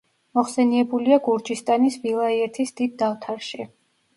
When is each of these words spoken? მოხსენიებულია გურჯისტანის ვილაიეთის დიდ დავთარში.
მოხსენიებულია 0.37 1.19
გურჯისტანის 1.27 1.99
ვილაიეთის 2.07 2.75
დიდ 2.81 2.97
დავთარში. 3.05 3.71